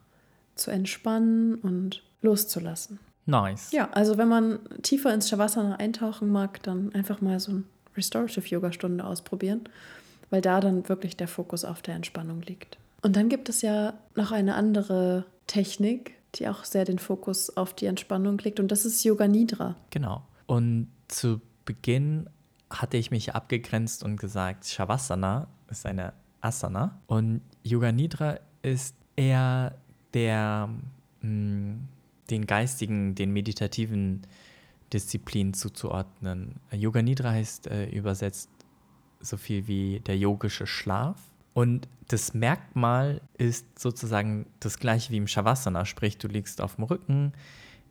[0.55, 2.99] zu entspannen und loszulassen.
[3.27, 3.73] Nice.
[3.73, 7.65] Ja, also wenn man tiefer ins Shavasana eintauchen mag, dann einfach mal so eine
[7.97, 9.69] Restorative Yoga Stunde ausprobieren,
[10.31, 12.79] weil da dann wirklich der Fokus auf der Entspannung liegt.
[13.03, 17.75] Und dann gibt es ja noch eine andere Technik, die auch sehr den Fokus auf
[17.75, 19.77] die Entspannung legt und das ist Yoga Nidra.
[19.91, 20.23] Genau.
[20.47, 22.29] Und zu Beginn
[22.71, 29.77] hatte ich mich abgegrenzt und gesagt, Shavasana ist eine Asana und Yoga Nidra ist eher
[30.15, 30.69] der
[31.21, 31.89] mh, hm,
[32.31, 34.23] den geistigen, den meditativen
[34.93, 36.57] Disziplinen zuzuordnen.
[36.73, 38.51] Yoga Nidra heißt äh, übersetzt
[39.21, 41.21] so viel wie der yogische Schlaf.
[41.55, 46.85] Und das Merkmal ist sozusagen das gleiche wie im Shavasana, sprich du liegst auf dem
[46.85, 47.33] Rücken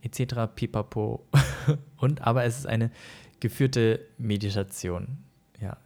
[0.02, 0.50] etc.
[0.56, 1.26] pipapo.
[1.98, 2.92] Und aber es ist eine
[3.40, 5.20] geführte Meditation.
[5.60, 5.78] Ja,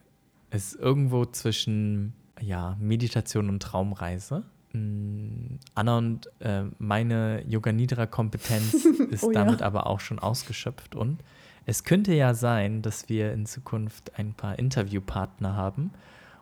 [0.50, 4.44] es ist irgendwo zwischen ja, Meditation und Traumreise.
[4.74, 8.74] Mm, Anna und äh, meine Yoga Nidra Kompetenz
[9.12, 9.66] ist oh, damit ja.
[9.66, 11.20] aber auch schon ausgeschöpft und
[11.66, 15.92] es könnte ja sein, dass wir in Zukunft ein paar Interviewpartner haben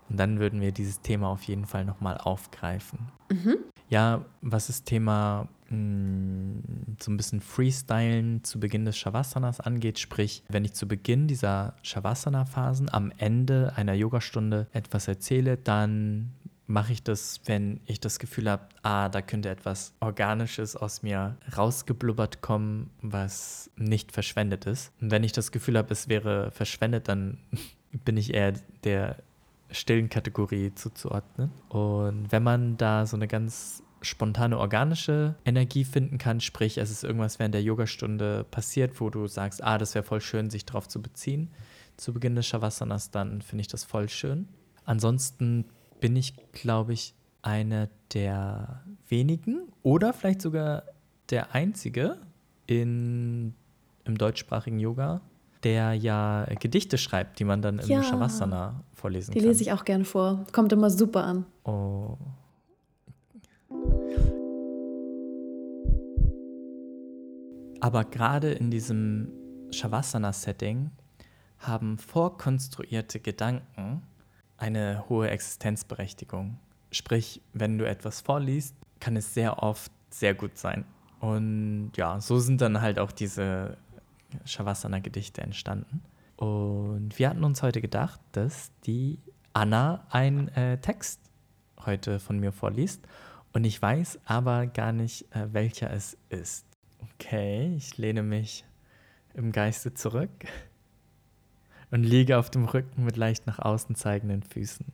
[0.09, 2.99] und dann würden wir dieses Thema auf jeden Fall nochmal aufgreifen.
[3.31, 3.57] Mhm.
[3.89, 10.65] Ja, was das Thema so ein bisschen Freestylen zu Beginn des Shavasanas angeht, sprich, wenn
[10.65, 16.33] ich zu Beginn dieser Shavasana-Phasen am Ende einer Yogastunde etwas erzähle, dann
[16.69, 21.35] mache ich das, wenn ich das Gefühl habe, ah, da könnte etwas Organisches aus mir
[21.57, 24.91] rausgeblubbert kommen, was nicht verschwendet ist.
[25.01, 27.39] Und wenn ich das Gefühl habe, es wäre verschwendet, dann
[28.05, 28.53] bin ich eher
[28.83, 29.17] der
[29.71, 31.51] stillen Kategorie zuzuordnen.
[31.69, 37.03] Und wenn man da so eine ganz spontane organische Energie finden kann, sprich, es ist
[37.03, 40.87] irgendwas während der Yogastunde passiert, wo du sagst, ah, das wäre voll schön, sich darauf
[40.87, 41.49] zu beziehen,
[41.97, 44.47] zu Beginn des Shavasanas, dann finde ich das voll schön.
[44.85, 45.65] Ansonsten
[45.99, 50.83] bin ich, glaube ich, einer der wenigen oder vielleicht sogar
[51.29, 52.17] der einzige
[52.67, 53.53] in,
[54.05, 55.21] im deutschsprachigen Yoga,
[55.63, 59.43] der ja Gedichte schreibt, die man dann im ja, Shavasana vorlesen die kann.
[59.43, 60.45] Die lese ich auch gerne vor.
[60.51, 61.45] Kommt immer super an.
[61.63, 62.17] Oh.
[67.79, 69.29] Aber gerade in diesem
[69.71, 70.91] Shavasana-Setting
[71.59, 74.03] haben vorkonstruierte Gedanken
[74.57, 76.57] eine hohe Existenzberechtigung.
[76.91, 80.85] Sprich, wenn du etwas vorliest, kann es sehr oft sehr gut sein.
[81.19, 83.77] Und ja, so sind dann halt auch diese
[84.45, 86.01] Shavasana-Gedichte entstanden.
[86.35, 89.19] Und wir hatten uns heute gedacht, dass die
[89.53, 91.19] Anna einen äh, Text
[91.85, 93.01] heute von mir vorliest.
[93.53, 96.68] Und ich weiß aber gar nicht, äh, welcher es ist.
[97.01, 98.63] Okay, ich lehne mich
[99.33, 100.29] im Geiste zurück
[101.91, 104.85] und liege auf dem Rücken mit leicht nach außen zeigenden Füßen.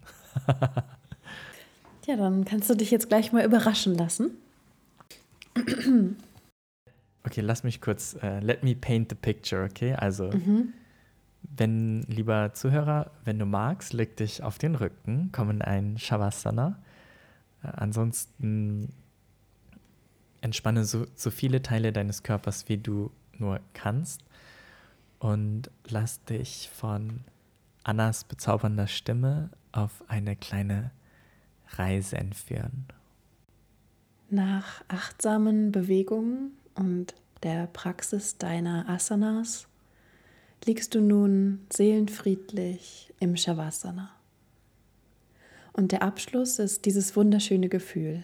[2.06, 4.32] ja, dann kannst du dich jetzt gleich mal überraschen lassen.
[7.24, 9.94] okay, lass mich kurz, uh, let me paint the picture, okay?
[9.94, 10.74] Also, mhm.
[11.42, 16.80] wenn, lieber Zuhörer, wenn du magst, leg dich auf den Rücken, komm in ein Shavasana.
[17.64, 18.94] Uh, ansonsten
[20.46, 24.22] entspanne so, so viele Teile deines Körpers, wie du nur kannst
[25.20, 27.22] und lass dich von
[27.84, 30.92] Annas bezaubernder Stimme auf eine kleine
[31.70, 32.86] Reise entführen.
[34.30, 39.68] Nach achtsamen Bewegungen und der Praxis deiner Asanas
[40.64, 44.12] liegst du nun seelenfriedlich im Shavasana.
[45.74, 48.24] Und der Abschluss ist dieses wunderschöne Gefühl,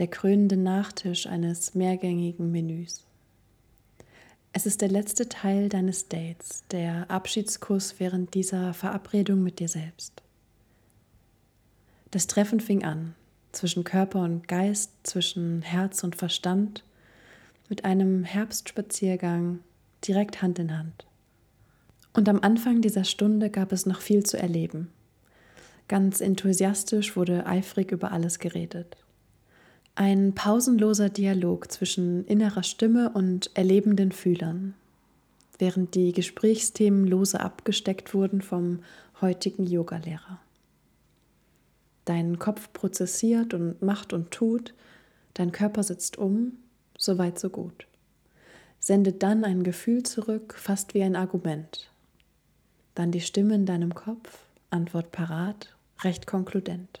[0.00, 3.04] der krönende Nachtisch eines mehrgängigen Menüs.
[4.54, 10.22] Es ist der letzte Teil deines Dates, der Abschiedskuss während dieser Verabredung mit dir selbst.
[12.12, 13.14] Das Treffen fing an,
[13.52, 16.82] zwischen Körper und Geist, zwischen Herz und Verstand,
[17.68, 19.58] mit einem Herbstspaziergang
[20.08, 21.06] direkt Hand in Hand.
[22.14, 24.88] Und am Anfang dieser Stunde gab es noch viel zu erleben.
[25.88, 28.96] Ganz enthusiastisch wurde eifrig über alles geredet.
[30.00, 34.72] Ein pausenloser Dialog zwischen innerer Stimme und erlebenden Fühlern,
[35.58, 38.78] während die Gesprächsthemen lose abgesteckt wurden vom
[39.20, 40.40] heutigen Yogalehrer.
[42.06, 44.72] Dein Kopf prozessiert und macht und tut,
[45.34, 46.52] dein Körper sitzt um,
[46.96, 47.86] so weit so gut.
[48.78, 51.90] Sendet dann ein Gefühl zurück, fast wie ein Argument.
[52.94, 56.99] Dann die Stimme in deinem Kopf, Antwort parat, recht konkludent.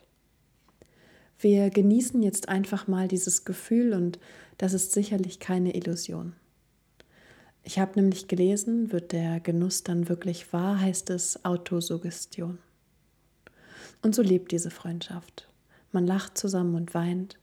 [1.40, 4.18] Wir genießen jetzt einfach mal dieses Gefühl und
[4.58, 6.34] das ist sicherlich keine Illusion.
[7.62, 12.58] Ich habe nämlich gelesen, wird der Genuss dann wirklich wahr, heißt es Autosuggestion.
[14.02, 15.48] Und so lebt diese Freundschaft.
[15.92, 17.38] Man lacht zusammen und weint,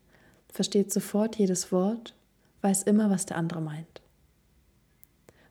[0.48, 2.14] versteht sofort jedes Wort,
[2.62, 4.00] weiß immer, was der andere meint.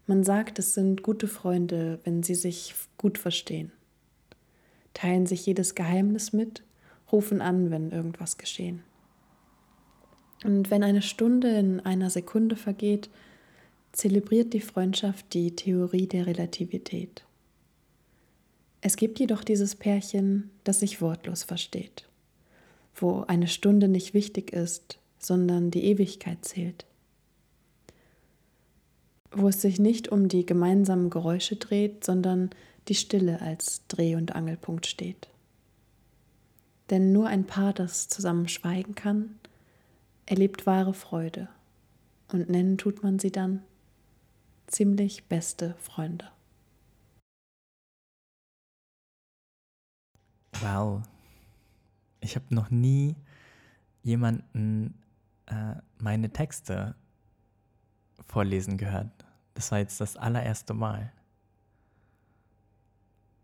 [0.05, 3.73] Man sagt, es sind gute Freunde, wenn sie sich gut verstehen,
[4.93, 6.63] teilen sich jedes Geheimnis mit
[7.11, 8.83] rufen an, wenn irgendwas geschehen.
[10.43, 13.09] Und wenn eine Stunde in einer Sekunde vergeht,
[13.91, 17.23] zelebriert die Freundschaft die Theorie der Relativität.
[18.81, 22.07] Es gibt jedoch dieses Pärchen, das sich wortlos versteht,
[22.95, 26.85] wo eine Stunde nicht wichtig ist, sondern die Ewigkeit zählt,
[29.31, 32.51] wo es sich nicht um die gemeinsamen Geräusche dreht, sondern
[32.87, 35.27] die Stille als Dreh- und Angelpunkt steht.
[36.89, 39.39] Denn nur ein Paar, das zusammen schweigen kann,
[40.25, 41.49] erlebt wahre Freude.
[42.31, 43.63] Und nennen tut man sie dann
[44.67, 46.29] ziemlich beste Freunde.
[50.59, 51.03] Wow.
[52.19, 53.15] Ich habe noch nie
[54.03, 54.95] jemanden
[55.45, 56.95] äh, meine Texte
[58.25, 59.25] vorlesen gehört.
[59.53, 61.11] Das war jetzt das allererste Mal.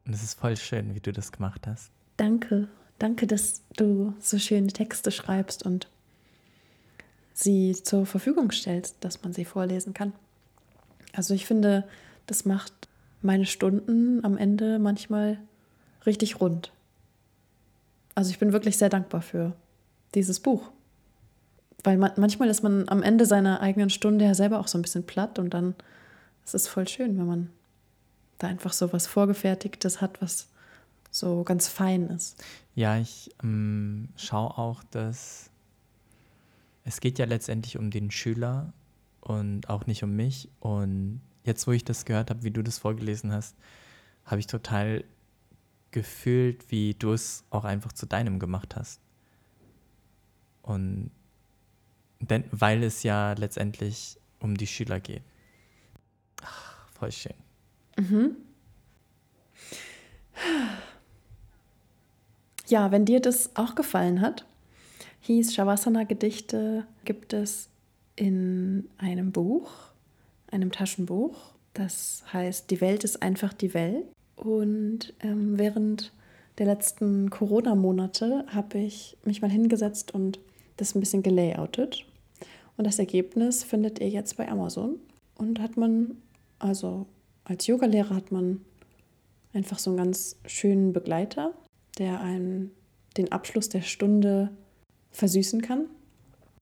[0.05, 1.91] Und es ist voll schön, wie du das gemacht hast.
[2.17, 2.67] Danke.
[3.03, 5.89] Danke, dass du so schöne Texte schreibst und
[7.33, 10.13] sie zur Verfügung stellst, dass man sie vorlesen kann.
[11.11, 11.83] Also ich finde,
[12.27, 12.71] das macht
[13.21, 15.37] meine Stunden am Ende manchmal
[16.05, 16.71] richtig rund.
[18.15, 19.53] Also ich bin wirklich sehr dankbar für
[20.15, 20.71] dieses Buch.
[21.83, 24.81] Weil man, manchmal ist man am Ende seiner eigenen Stunde ja selber auch so ein
[24.81, 25.75] bisschen platt und dann
[26.45, 27.49] ist es voll schön, wenn man
[28.37, 30.47] da einfach so was Vorgefertigtes hat, was
[31.11, 32.41] so ganz fein ist.
[32.75, 35.51] Ja, ich ähm, schaue auch, dass
[36.85, 38.73] es geht ja letztendlich um den Schüler
[39.21, 40.49] und auch nicht um mich.
[40.59, 43.55] Und jetzt, wo ich das gehört habe, wie du das vorgelesen hast,
[44.25, 45.03] habe ich total
[45.91, 48.99] gefühlt, wie du es auch einfach zu deinem gemacht hast.
[50.61, 51.11] Und
[52.19, 55.23] denn, weil es ja letztendlich um die Schüler geht.
[56.41, 57.35] Ach, voll schön.
[57.97, 58.35] Mhm.
[62.67, 64.45] Ja, wenn dir das auch gefallen hat,
[65.21, 67.69] hieß Shavasana-Gedichte gibt es
[68.15, 69.69] in einem Buch,
[70.51, 71.35] einem Taschenbuch.
[71.73, 74.05] Das heißt, die Welt ist einfach die Welt.
[74.35, 76.13] Und ähm, während
[76.57, 80.39] der letzten Corona-Monate habe ich mich mal hingesetzt und
[80.77, 82.05] das ein bisschen gelayoutet.
[82.77, 84.97] Und das Ergebnis findet ihr jetzt bei Amazon.
[85.35, 86.17] Und hat man,
[86.59, 87.07] also
[87.43, 88.61] als Yogalehrer hat man
[89.53, 91.53] einfach so einen ganz schönen Begleiter
[91.97, 92.71] der einen
[93.17, 94.49] den Abschluss der Stunde
[95.11, 95.85] versüßen kann.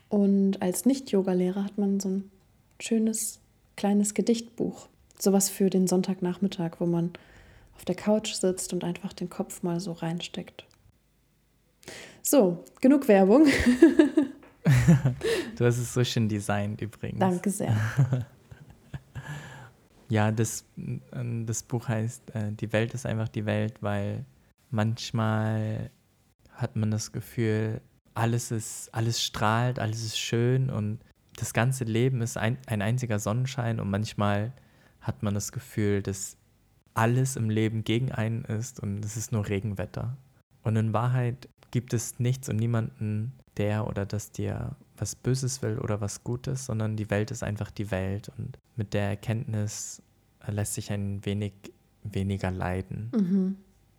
[0.10, 2.32] Und als Nicht-Yoga-Lehrer hat man so ein
[2.80, 3.40] schönes
[3.78, 4.88] kleines Gedichtbuch.
[5.18, 7.12] Sowas für den Sonntagnachmittag, wo man
[7.76, 10.66] auf der Couch sitzt und einfach den Kopf mal so reinsteckt.
[12.22, 13.48] So, genug Werbung.
[15.56, 17.20] du hast es so schön designt übrigens.
[17.20, 17.76] Danke sehr.
[20.10, 24.26] ja, das, äh, das Buch heißt äh, Die Welt ist einfach die Welt, weil
[24.72, 25.92] manchmal
[26.50, 27.82] hat man das Gefühl,
[28.14, 31.00] alles ist, alles strahlt, alles ist schön und
[31.38, 34.54] das ganze Leben ist ein, ein einziger Sonnenschein und manchmal
[35.00, 36.38] hat man das Gefühl, dass
[36.94, 40.18] alles im Leben gegen einen ist und es ist nur Regenwetter.
[40.64, 45.80] Und in Wahrheit gibt es nichts und niemanden, der oder das dir was Böses will
[45.80, 50.02] oder was Gutes, sondern die Welt ist einfach die Welt und mit der Erkenntnis
[50.48, 51.54] lässt sich ein wenig
[52.04, 53.12] weniger leiden.
[53.14, 53.58] Mhm.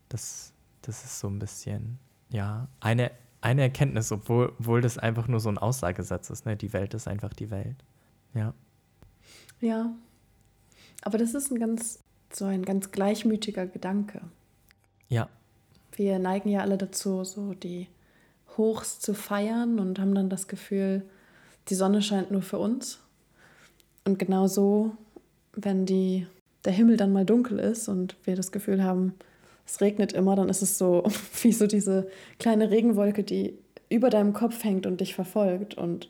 [0.08, 0.52] Das
[0.82, 1.98] das ist so ein bisschen
[2.30, 3.10] Ja, eine,
[3.40, 6.46] eine Erkenntnis, obwohl, obwohl das einfach nur so ein Aussagesatz ist.
[6.46, 6.56] Ne?
[6.56, 7.76] Die Welt ist einfach die Welt.
[8.34, 8.54] Ja.
[9.60, 9.92] Ja.
[11.02, 12.00] Aber das ist ein ganz,
[12.32, 14.20] so ein ganz gleichmütiger Gedanke.
[15.08, 15.28] Ja.
[15.92, 17.88] Wir neigen ja alle dazu, so die
[18.56, 21.02] Hochs zu feiern und haben dann das Gefühl,
[21.68, 23.00] die Sonne scheint nur für uns.
[24.04, 24.96] Und genau so,
[25.52, 26.26] wenn die,
[26.64, 29.14] der Himmel dann mal dunkel ist und wir das Gefühl haben,
[29.66, 31.04] es regnet immer, dann ist es so
[31.42, 32.08] wie so diese
[32.38, 33.58] kleine Regenwolke, die
[33.88, 35.74] über deinem Kopf hängt und dich verfolgt.
[35.74, 36.08] Und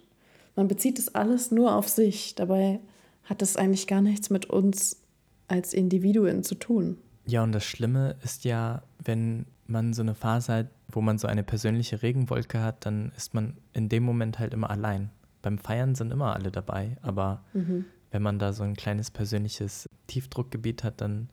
[0.57, 2.34] man bezieht es alles nur auf sich.
[2.34, 2.80] Dabei
[3.24, 5.00] hat es eigentlich gar nichts mit uns
[5.48, 6.98] als Individuen zu tun.
[7.26, 11.26] Ja, und das Schlimme ist ja, wenn man so eine Phase hat, wo man so
[11.26, 15.11] eine persönliche Regenwolke hat, dann ist man in dem Moment halt immer allein.
[15.40, 17.84] Beim Feiern sind immer alle dabei, aber mhm.
[18.11, 21.30] wenn man da so ein kleines persönliches Tiefdruckgebiet hat, dann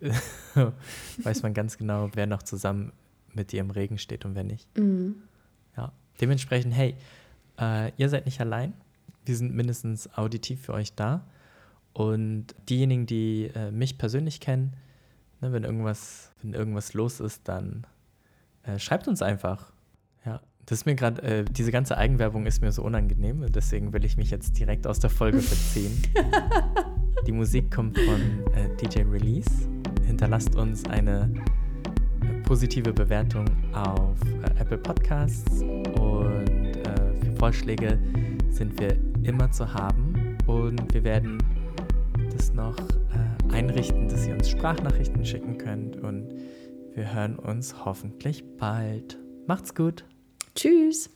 [1.22, 2.92] weiß man ganz genau, wer noch zusammen
[3.34, 4.66] mit dir im Regen steht und wer nicht.
[4.76, 5.16] Mhm.
[5.76, 6.96] Ja, dementsprechend, hey,
[7.58, 8.74] äh, ihr seid nicht allein.
[9.24, 11.26] Wir sind mindestens auditiv für euch da.
[11.92, 14.74] Und diejenigen, die äh, mich persönlich kennen,
[15.40, 17.86] ne, wenn, irgendwas, wenn irgendwas los ist, dann
[18.62, 19.72] äh, schreibt uns einfach.
[20.24, 23.44] Ja, das ist mir gerade, äh, diese ganze Eigenwerbung ist mir so unangenehm.
[23.50, 26.02] Deswegen will ich mich jetzt direkt aus der Folge verziehen.
[27.26, 28.20] Die Musik kommt von
[28.54, 29.68] äh, DJ Release.
[30.08, 31.30] Hinterlasst uns eine
[32.22, 33.44] äh, positive Bewertung
[33.74, 37.98] auf äh, Apple Podcasts und äh, für Vorschläge
[38.50, 41.38] sind wir immer zu haben und wir werden
[42.32, 42.76] das noch
[43.52, 46.32] einrichten, dass ihr uns Sprachnachrichten schicken könnt und
[46.94, 49.18] wir hören uns hoffentlich bald.
[49.46, 50.06] Macht's gut.
[50.54, 51.10] Tschüss.